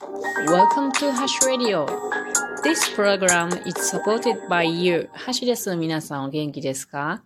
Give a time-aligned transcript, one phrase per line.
[0.00, 1.86] Welcome to Hash Radio.
[2.64, 5.08] This program is supported by you.
[5.12, 5.76] ハッシュです。
[5.76, 7.22] 皆さんお元気ですか？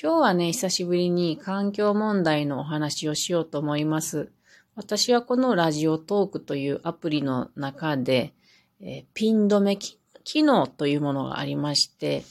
[0.00, 4.30] 今日はね、久しぶりに環境問題のお話をしようと思います。
[4.76, 8.32] 私はこのラジオトークというアプリの中で、
[8.80, 9.98] えー、ピン止め機
[10.42, 12.24] 能というものがありまして、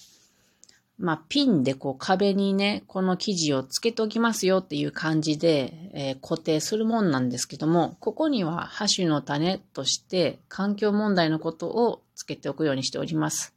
[0.97, 13.53] まあ、ピンでこう壁にね、この生地をつけておきますよっていう感じで、えー、固定するもんなんですけども、ここにはハッシュの種として環境問題のことをつけておくようにしております。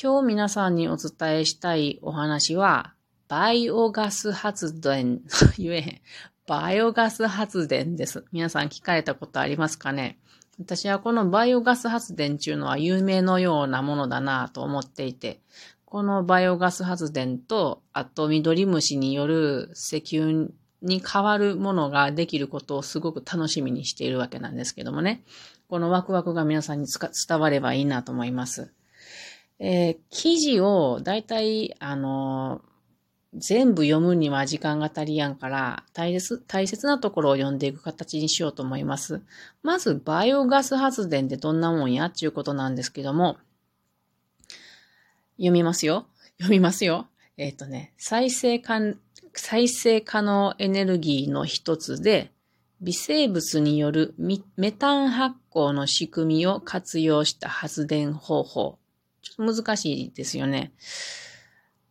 [0.00, 2.94] 今日皆さんにお伝えしたいお話は、
[3.28, 5.20] バイオガス発電、
[5.58, 6.00] 言えへん。
[6.48, 8.24] バイオガス発電です。
[8.32, 10.18] 皆さん聞かれたことありますかね？
[10.58, 15.40] 私はこのバイオガス発電っていうのは有名のようなものだなと思っていて、
[15.92, 20.48] このバイオガス発電と、あと緑虫による石油
[20.80, 25.22] に変わるものができることをすごく楽しみにしているわけなんですけどもね。
[25.68, 26.86] このワクワクが皆さんに
[27.28, 28.72] 伝わればいいなと思います。
[29.58, 32.62] えー、記事をだいたい、あの
[33.34, 39.20] 全部読むには時間が足りやんから、大切、大切なところを読んでいく形にしようと思います。
[39.62, 43.36] まず、バイオガス発電ってどんなもんやっていうことなんですけども、
[45.36, 46.06] 読みますよ。
[46.38, 47.08] 読みますよ。
[47.36, 48.80] えっ、ー、とね、再生可、
[49.34, 52.32] 再生可能エネルギーの一つで、
[52.80, 58.78] 微生物によるメタン発酵の仕組みを活用した発電方法。
[59.22, 60.72] ちょっと難しいですよね。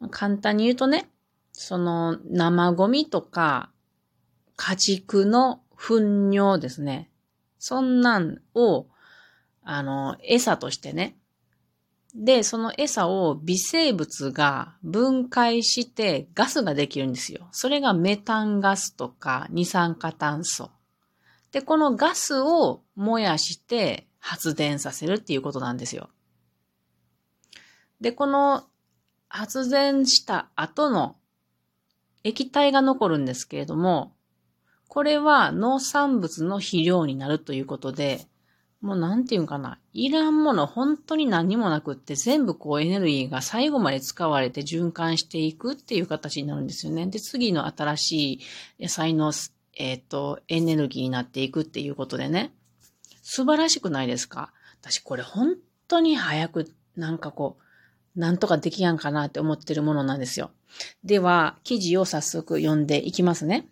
[0.09, 1.09] 簡単に言うとね、
[1.53, 3.69] その生ゴミとか
[4.57, 7.09] 家畜の糞尿ですね。
[7.57, 8.87] そんなんを、
[9.63, 11.15] あの、餌としてね、
[12.13, 17.47] で、その餌を微生物が分解してガスができるんですよ。
[17.51, 20.71] それがメタンガスとか二酸化炭素。
[21.51, 26.09] で、このガスを燃やして発電させるっていうことなんですよ。
[28.01, 28.63] で、この
[29.29, 31.15] 発電した後の
[32.23, 34.13] 液体が残るんですけれども、
[34.89, 38.27] これは農産物の肥料になるということで、
[38.81, 39.77] もうなんていうんかな。
[39.93, 47.05] いらんもの本当に何もなくって全部こうエネルギーが最後まで使われて循環していくっていう形になるんですよね。
[47.05, 48.33] で、次の新し
[48.79, 49.31] い野菜の、
[49.77, 52.51] えっ、ー、と、エネルギーになっていくっていうことでね。
[53.21, 54.51] 素晴らしくないですか？
[54.81, 55.55] 私これ本
[55.87, 57.57] 当に早くなんかこ
[58.15, 60.49] う、なんとかできやんかなって思ってるものなんですよ。
[61.03, 63.67] では、記事を早速読んでいきますね。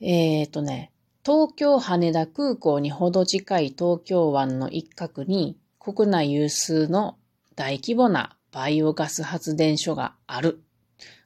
[0.00, 0.90] えっ、ー、とね、
[1.24, 7.16] 東京羽田空港にほど近い東京湾の一角に国内有数の
[7.56, 10.60] 大規模なバイオガス発電所がある。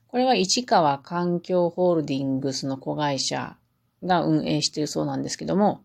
[0.06, 3.56] これは市川環境ホールディングスの子会社
[4.04, 5.82] が運営しているそうなんですけども、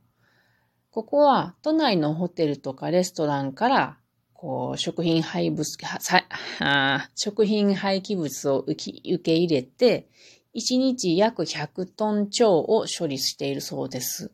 [0.92, 3.98] ここは都内のホテルとかレストランから
[4.36, 5.76] こう食品廃物、
[7.16, 8.76] 食品廃棄物を受
[9.18, 10.08] け入れて
[10.56, 14.32] 1日約100トン超を処理しているそうです。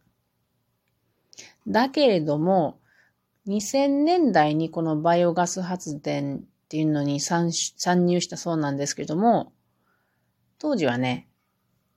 [1.68, 2.80] だけれども、
[3.48, 7.52] 2000年代にこのバイオガス発電っていうのに参
[8.06, 9.54] 入したそうなんですけども、
[10.58, 11.30] 当時はね、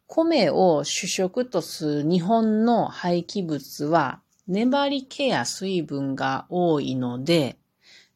[0.06, 7.56] 米を主食とする日本の廃棄物は粘り気や水分が多いので、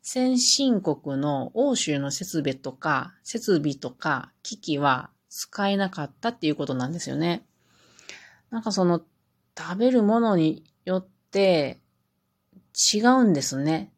[0.03, 7.45] 先進国の欧州の設備とか、設備とか機器は使えなかったっていうことなんですよね。
[8.51, 9.03] なんかその
[9.57, 11.79] 食べるものによって
[12.95, 13.93] 違うんですね。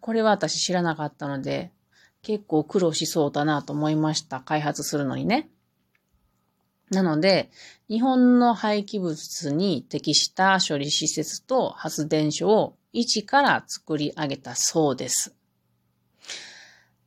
[0.00, 1.72] これは私知らなかったので、
[2.20, 4.40] 結構苦労しそうだなと思いました。
[4.40, 5.48] 開発するのにね。
[6.90, 7.50] なので、
[7.88, 15.34] 日本の廃棄物に適した処理施設と発電所を一から作り上げたそうです。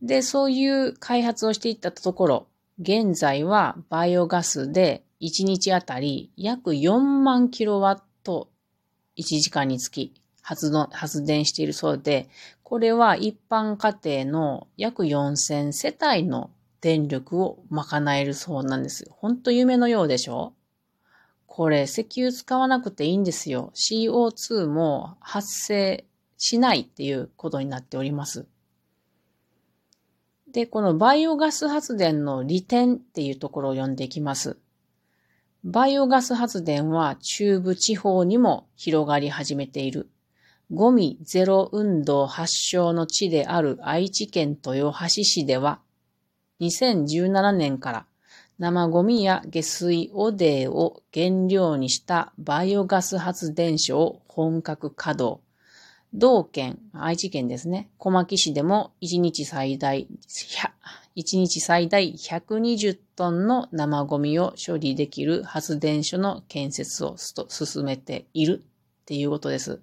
[0.01, 2.47] で、そういう開発をしていったところ、
[2.79, 8.49] 現在はバイオガスで1日あたり約4万キロワット
[9.17, 12.27] 1時間につき発電しているそうで、
[12.63, 16.51] これは一般家庭の約4000世帯の
[16.81, 19.05] 電力を賄えるそうなんです。
[19.09, 20.53] ほんと夢のようでしょ？
[21.47, 23.71] これ石油使わなくていいんですよ。
[23.73, 26.05] CO2 も発生
[26.37, 28.45] しないっていうことになっております。
[30.55, 34.57] で、このバイオガス発電の利点っていうところを読んでいきます。
[35.65, 40.09] バイオガス発電は中部地方にも広がり始めている。
[40.71, 45.81] ゴミゼロ運動発祥の地である愛知県豊橋市では、
[46.61, 48.05] 2017年から
[48.57, 55.44] 生ゴミや下水汚泥を原料にしたバイオガス発電所を本格稼働。
[56.17, 60.07] 同県、愛知県ですね、小牧市でも1日最大、
[61.17, 69.81] 1日最大120トンの生ゴミを処理できる発電所の建設を進めているっていうことです。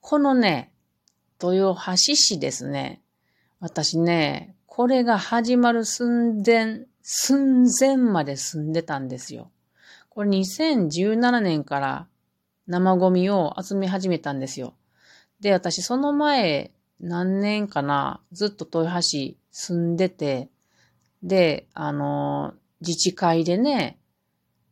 [0.00, 0.70] このね、
[1.42, 3.02] 豊橋市ですね、
[3.58, 9.50] 私ね、これが始まる寸前、寸前まで住んでたんですよ。
[10.08, 12.06] これ2017年から
[12.70, 14.74] 生ゴミを集め始めたんですよ。
[15.40, 16.70] で、私その前
[17.00, 20.48] 何年かな、ずっと豊橋住んでて、
[21.24, 23.98] で、あの、自治会でね、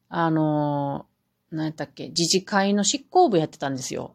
[0.09, 1.07] あの、
[1.51, 4.15] 何やったっけ、自治会の執行部やってたんですよ。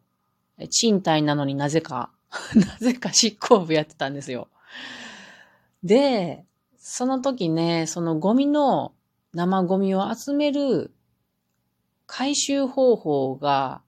[0.70, 2.10] 賃貸なのになぜか、
[2.56, 4.48] なぜか執行部やってたんですよ。
[5.84, 6.46] で、
[6.78, 8.94] その時ね、そのゴミの、
[9.34, 10.94] 生ゴミを集める
[12.08, 13.82] 回収方法が、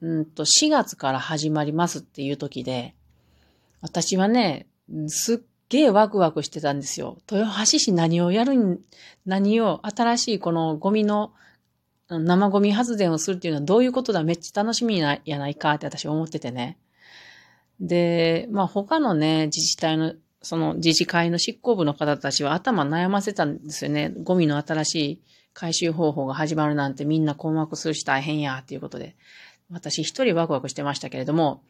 [0.00, 2.94] うんと、4月から始まりますっていう時で、
[3.80, 4.66] 私はね、
[5.06, 5.38] すっ
[5.68, 7.18] げえワクワクしてたんですよ。
[7.30, 8.80] 豊橋市何をやるん、
[9.24, 11.32] 何を、新しいこのゴミの、
[12.08, 16.76] 生ゴミ発電をするっていうのはどういうことだめっちゃ楽しみなやないかって私思っててね。
[17.80, 24.12] で、まあ他のね、自治体のその自治会の執行部の方たちは頭悩ませたんですよね。
[24.22, 25.20] ゴミの新しい
[25.54, 29.16] 回収方法が始まるなんてみんな困惑するし大変や、っていうことで。
[29.70, 31.62] 私一人ワクワクしてましたけれども、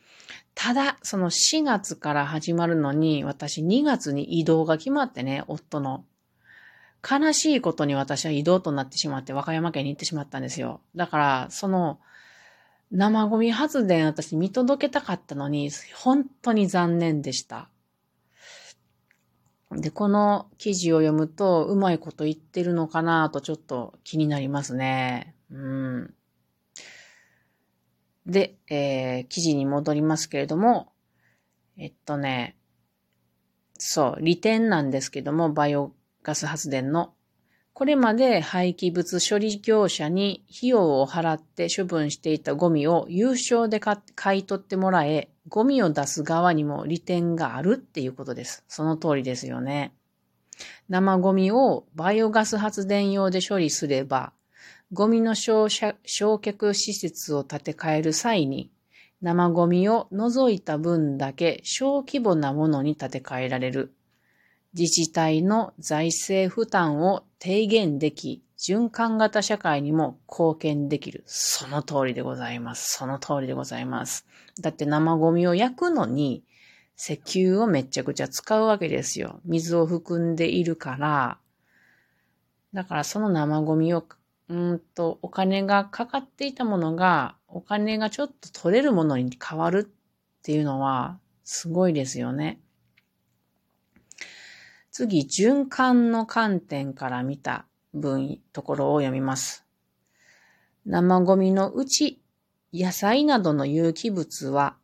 [0.55, 6.05] ただ、その4月から始まるのに、私2月に移動が決まってね、夫の。
[7.09, 10.81] 悲しいことに私は移動となってしまって和歌山県に行ってしまったんですよ。
[10.95, 11.99] だから、その、
[12.91, 17.69] 生ゴミ発電私見届けたかったのに、本当に残念でした。
[19.77, 25.35] で、この記事を読むと、うまいこと言ってるのかなとちょっと気になりますね。
[25.51, 26.15] うん。
[28.27, 30.93] で、えー、記事に戻りますけれども、
[31.77, 32.57] えっとね、
[33.79, 35.93] そう、利点なんですけども、バイオ
[36.23, 37.15] ガス発電の。
[37.73, 48.65] これまで廃棄物処理業者に費用を払って処分していたゴミを有償で買い取ってもらえ、ゴミを出す側にも利点があるっていうことです。
[48.69, 49.93] その通りですよね。
[50.89, 54.33] 生ゴミをバイオガス発電用で処理すれば、
[54.93, 58.71] ゴミの焼却施設を建て替える際に、
[59.21, 63.95] 生ゴミを除いた分だけ小規模なものに建て替えられる。
[64.75, 71.25] 自治体の財政負担を低減でき、循環型社会にも貢献できる。
[71.27, 72.97] その通りでございます。
[72.97, 74.25] その通りでございます。
[74.61, 76.45] だって生ゴミを焼くのに、
[76.97, 79.41] 石油をめちゃくちゃ使うわけですよ。
[79.45, 81.39] 水を含んでいるから。
[82.73, 84.07] だからその生ゴミを、
[84.49, 92.61] うんと、お金がかかっていたものが、お金がちょっと取れるものに変わるっていうのは、すごいですよね。
[94.93, 99.65] 次、循環の観点から見た文、ところを読みます。
[100.85, 102.21] 生ゴミのうち、
[102.75, 104.77] 野菜などの有機物は、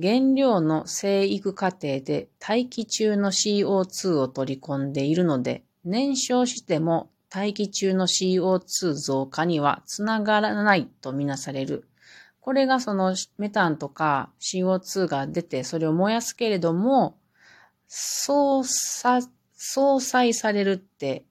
[0.00, 11.88] 原料の生育過程で大気中の CO2 を取り込んでいるので、燃焼しても大気中の CO2 増加にはつながらないとみなされる。
[12.40, 17.18] これがそのメタンとか CO2 が出てそれを燃やすけれども、
[19.56, 21.24] 相殺されるって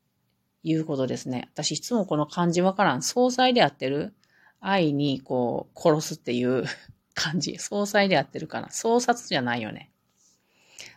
[0.63, 1.49] いうことですね。
[1.53, 3.03] 私いつもこの漢字わからん。
[3.03, 4.13] 総裁でやってる？
[4.59, 6.65] 愛にこう殺すっていう
[7.13, 7.57] 感じ。
[7.59, 8.71] 総裁でやってるかな？
[8.71, 9.91] 総殺じゃないよね。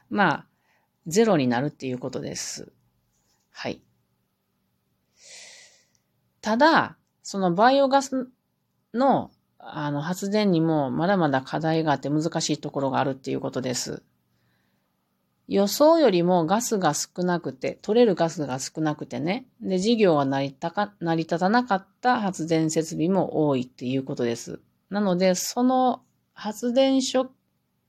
[0.08, 0.46] まあ、
[1.06, 2.72] ゼロになるっていうことです。
[3.50, 3.82] はい。
[6.40, 8.30] ただ、そのバイオガス
[8.94, 14.02] のあの発電にもまだまだ課題があって難しいところがあるっていうことです。
[15.48, 19.46] 予想よりもガスが少なくて、取れるガスが少なくてね。
[19.62, 24.60] で、事業が成りたか成り立たなかった発電設備も多いっていうことです。
[24.90, 26.02] なので、その
[26.34, 27.30] 発電所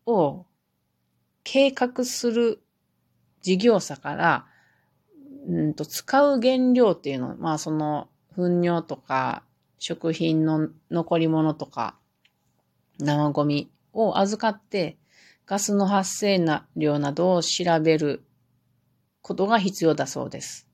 [0.06, 0.46] を
[1.44, 2.62] 計画する
[3.42, 4.46] 事業者から、
[5.48, 9.44] うんと使う原料っていうの、まあその、糞尿とか、
[9.80, 11.96] 食品の残り物とか、
[13.00, 14.98] 生ゴミを預かって、
[15.50, 18.24] ガスの発生な量などを調べる
[19.24, 20.68] ことが必要だそうです。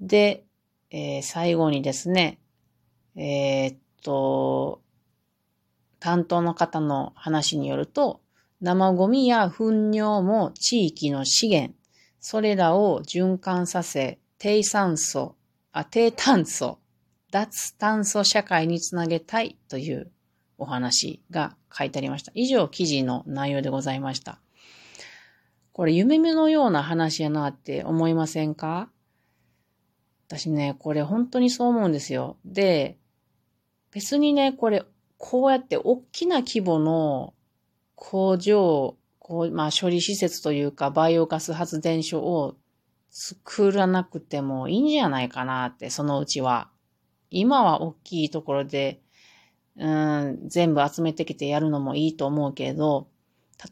[0.00, 0.46] で、
[0.90, 2.38] えー、最後にですね、
[3.16, 4.80] えー、っと、
[5.98, 8.22] 担当の方の話によると、
[8.62, 11.74] 生ゴミや糞尿も地域の資源、
[12.18, 15.36] それらを循環させ、低酸素、
[15.72, 16.78] あ、低炭素、
[17.30, 20.10] 脱炭素社会につなげたいという
[20.60, 22.30] お話が書いてありました。
[22.34, 24.38] 以上、記事の内容でございました。
[25.72, 28.90] これ、夢のような話やなって思いませんか？
[30.28, 32.36] 私ね、これ本当にそう思うんですよ。
[32.44, 32.98] で、
[33.90, 34.84] 別にね、これ、
[35.16, 37.34] こうやって大きな規模の
[37.94, 42.56] 工場、こう、まあ処理施設というか、バイオガス発電所を
[43.10, 46.70] 作らなくてもいいんじゃないかなって、そのうちは。
[47.30, 49.00] 今は大きいところで、
[49.80, 53.08] うん、全部集めてきてやるのもいいと思うけど、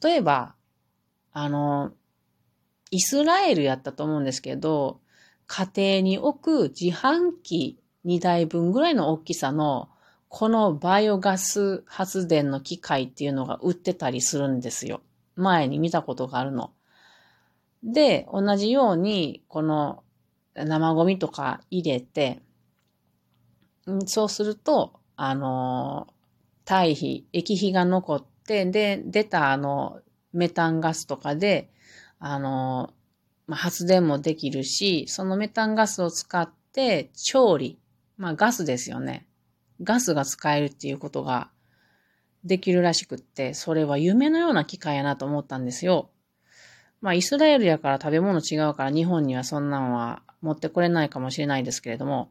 [0.02, 0.54] 例えば、
[1.32, 1.92] あの、
[2.90, 5.00] イスラエルやったと思うんですけど、
[5.46, 9.90] 家庭に置く自販機2台分ぐらいの大きさの、
[10.30, 15.02] このバイオガス発電の機械っていうのが売ってたりするんですよ。
[15.36, 16.72] 前に見たことがあるの。
[17.82, 20.02] で、同じように、この
[20.54, 22.40] 生ゴミとか入れて、
[24.06, 26.06] そうすると、あの、
[26.64, 30.00] 堆肥、液肥が残って、で、出たあの、
[30.32, 31.72] メタンガスとかで、
[32.20, 32.94] あの、
[33.48, 37.80] まあ、発電もできるし、そのメタンガスを使って調理、
[38.16, 39.26] まあガスですよね。
[39.82, 41.50] ガスが使えるっていうことが
[42.44, 46.10] できるらしくって、それは夢のような機会やなと思ったんですよ。
[47.00, 52.30] まあイスラエルやから食べ物違うから日本にはそんなんは持ってこれないかもしれないですけれども、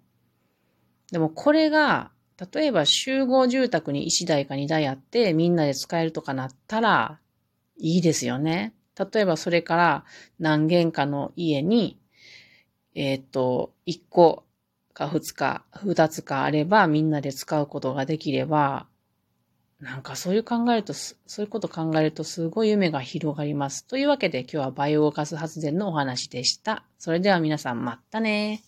[1.12, 2.12] でもこれが、
[2.54, 7.20] 例えば集合住宅に1台か2台あってみんなで使えるとかなったら
[7.78, 8.74] いいですよね。
[8.98, 10.06] 例えばそれから
[10.40, 12.00] 何軒かの家に、
[12.96, 14.44] えっ、ー、と、1個
[14.94, 18.88] か2日、2つかあればみんなで使うことができれば、
[19.80, 23.86] なんかそういう考えると、そういうこと考えるとすごい夢が広がります。
[23.86, 26.84] というわけで今日はバイオガス発電のお話でした。
[26.98, 28.64] それでは皆さんまたね